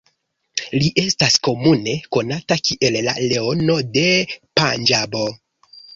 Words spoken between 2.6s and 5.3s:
kiel la "Leono de Panĝabo".